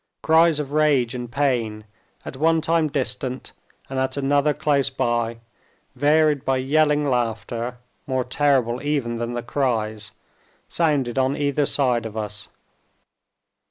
Cries 0.23 0.57
of 0.59 0.73
rage 0.73 1.13
and 1.13 1.31
pain, 1.31 1.85
at 2.25 2.35
one 2.35 2.59
time 2.59 2.87
distant 2.87 3.51
and 3.87 3.99
at 3.99 4.17
another 4.17 4.51
close 4.51 4.89
by, 4.89 5.41
varied 5.95 6.43
by 6.43 6.57
yelling 6.57 7.07
laughter, 7.07 7.77
more 8.07 8.23
terrible 8.23 8.81
even 8.81 9.19
than 9.19 9.33
the 9.33 9.43
cries, 9.43 10.11
sounded 10.67 11.19
on 11.19 11.37
either 11.37 11.67
side 11.67 12.07
of 12.07 12.17
us. 12.17 12.47